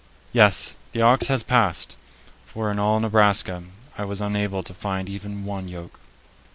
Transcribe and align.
Yes, 0.33 0.77
the 0.93 1.03
ox 1.03 1.27
has 1.27 1.43
passed, 1.43 1.95
for 2.43 2.71
in 2.71 2.79
all 2.79 2.99
Nebraska 2.99 3.61
I 3.99 4.03
was 4.03 4.19
unable 4.19 4.63
to 4.63 4.73
find 4.73 5.07
even 5.07 5.45
one 5.45 5.67
yoke. 5.67 5.99